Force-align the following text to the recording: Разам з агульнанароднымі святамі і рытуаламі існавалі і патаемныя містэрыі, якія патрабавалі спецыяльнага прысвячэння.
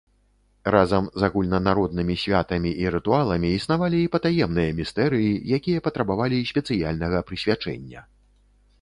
Разам 0.75 1.09
з 1.23 1.27
агульнанароднымі 1.27 2.15
святамі 2.23 2.71
і 2.85 2.89
рытуаламі 2.97 3.53
існавалі 3.59 3.97
і 4.07 4.09
патаемныя 4.17 4.75
містэрыі, 4.83 5.31
якія 5.61 5.79
патрабавалі 5.89 6.45
спецыяльнага 6.53 7.17
прысвячэння. 7.31 8.01